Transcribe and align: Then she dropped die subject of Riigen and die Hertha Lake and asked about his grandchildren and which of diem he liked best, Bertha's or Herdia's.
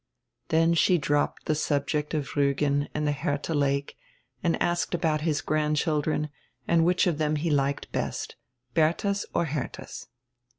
Then 0.47 0.73
she 0.73 0.97
dropped 0.97 1.45
die 1.45 1.53
subject 1.53 2.15
of 2.15 2.29
Riigen 2.33 2.87
and 2.91 3.05
die 3.05 3.11
Hertha 3.11 3.53
Lake 3.53 3.99
and 4.41 4.59
asked 4.59 4.95
about 4.95 5.21
his 5.21 5.41
grandchildren 5.41 6.29
and 6.67 6.83
which 6.83 7.05
of 7.05 7.19
diem 7.19 7.35
he 7.35 7.51
liked 7.51 7.91
best, 7.91 8.35
Bertha's 8.73 9.27
or 9.35 9.45
Herdia's. 9.45 10.07